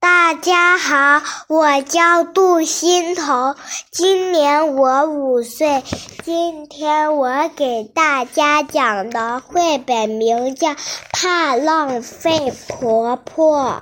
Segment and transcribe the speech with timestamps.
[0.00, 3.56] 大家好，我叫杜欣彤，
[3.90, 5.82] 今年我五岁。
[6.22, 10.68] 今天我给大家讲的绘本名叫
[11.12, 13.80] 《怕浪费婆婆》。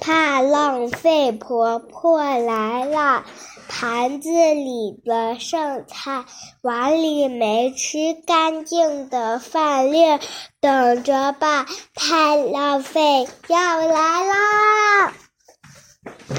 [0.00, 3.24] 怕浪费婆婆来了，
[3.68, 6.24] 盘子里的剩菜，
[6.62, 10.18] 碗里没吃干净的饭粒，
[10.60, 11.66] 等着吧！
[11.94, 15.12] 太浪费要来啦！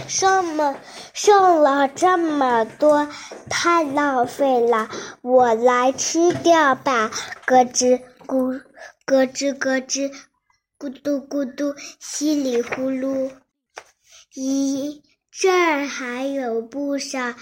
[0.08, 0.76] 剩么
[1.14, 3.08] 剩了这么多，
[3.50, 4.90] 太浪费了，
[5.22, 7.12] 我来吃掉吧！
[7.46, 8.62] 咯吱咕，
[9.06, 10.12] 咯吱咯吱，
[10.78, 13.32] 咕嘟咕嘟，稀里呼噜。
[14.36, 15.02] 咦，
[15.32, 17.34] 这儿还有不少，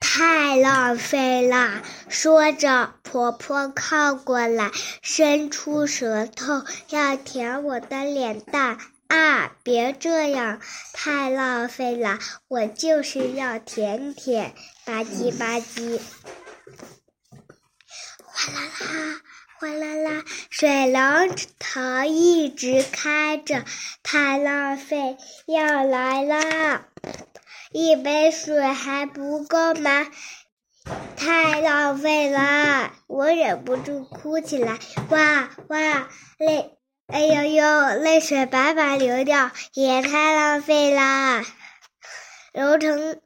[0.00, 1.82] 太浪费啦！
[2.08, 4.70] 说着，婆婆靠过来，
[5.02, 8.78] 伸出舌头要舔我的脸蛋。
[9.12, 9.52] 啊！
[9.62, 10.58] 别这样，
[10.94, 12.18] 太浪费了！
[12.48, 14.54] 我就是要舔舔，
[14.86, 16.00] 吧唧吧唧。
[18.24, 19.20] 哗啦啦，
[19.60, 23.66] 哗啦啦，水龙头一直开着，
[24.02, 26.86] 太浪费，要来啦！
[27.70, 30.06] 一杯水还不够吗？
[31.18, 34.78] 太浪费了，我忍不住哭起来。
[35.10, 36.08] 哇哇，
[36.38, 36.78] 累！
[37.12, 41.44] 哎呦呦，泪水白白流掉，也太浪费啦！
[42.54, 43.20] 揉成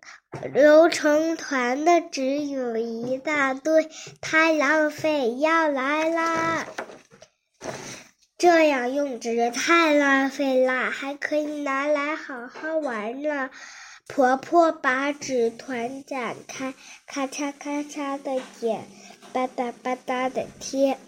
[0.52, 3.88] 揉成团的只有一大堆，
[4.20, 6.66] 太浪费，要来啦！
[8.36, 13.50] 这样用纸太浪费啦，还可以拿来好好玩呢。
[14.08, 16.74] 婆婆把纸团展开，
[17.06, 18.84] 咔嚓咔嚓的剪，
[19.32, 20.98] 吧嗒吧嗒的贴。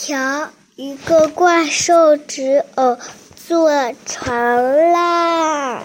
[0.00, 2.96] 瞧，一个怪兽纸偶
[3.34, 3.68] 做
[4.06, 5.82] 成啦！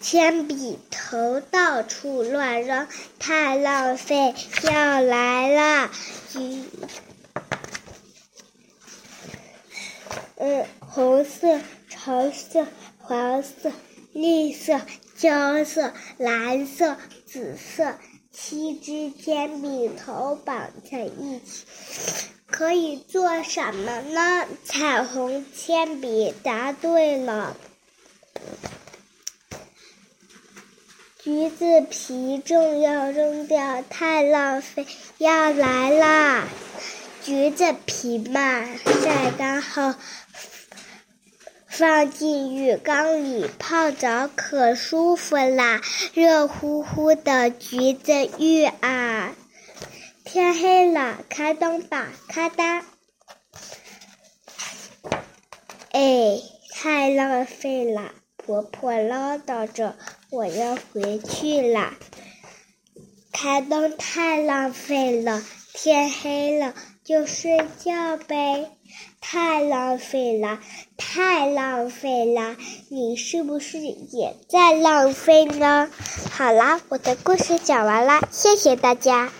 [0.00, 2.88] 铅笔头到处乱扔，
[3.20, 5.90] 太浪费，要来啦！
[6.32, 6.64] 橘，
[10.34, 12.66] 嗯，红色、橙色、
[12.98, 13.70] 黄色、
[14.12, 14.80] 绿色、
[15.14, 17.94] 棕色、蓝色、紫色。
[18.32, 21.64] 七支铅笔头绑在一起，
[22.46, 24.46] 可以做什么呢？
[24.64, 27.56] 彩虹铅笔答对了。
[31.22, 34.86] 橘子皮正要扔掉，太浪费，
[35.18, 36.48] 要来啦！
[37.22, 38.64] 橘子皮嘛，
[39.02, 39.94] 晒干后。
[41.80, 45.80] 放进浴缸里泡澡可舒服啦，
[46.12, 49.32] 热乎乎的橘子浴啊！
[50.22, 52.84] 天黑了，开灯吧，咔哒！
[55.92, 56.38] 哎，
[56.70, 59.96] 太浪费了，婆婆唠叨着，
[60.28, 61.94] 我要回去了。
[63.32, 65.42] 开灯太浪费了，
[65.72, 66.74] 天黑了
[67.10, 68.70] 就睡觉呗。
[69.20, 70.60] 太浪费了，
[70.96, 72.56] 太浪费了！
[72.88, 75.90] 你是不是也在浪费呢？
[76.30, 79.32] 好啦，我的故事讲完了，谢谢大家。